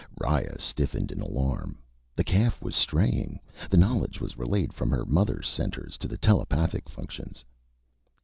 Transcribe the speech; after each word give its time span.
Riya 0.19 0.57
stiffened 0.59 1.11
in 1.11 1.21
alarm. 1.21 1.77
The 2.15 2.23
calf 2.23 2.59
was 2.59 2.73
straying. 2.75 3.39
The 3.69 3.77
knowledge 3.77 4.19
was 4.19 4.35
relayed 4.35 4.73
from 4.73 4.89
her 4.89 5.05
mother 5.05 5.43
centers 5.43 5.95
to 5.99 6.07
the 6.07 6.17
telepathic 6.17 6.89
functions. 6.89 7.45